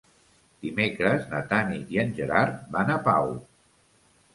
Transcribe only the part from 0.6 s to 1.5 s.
Dimecres na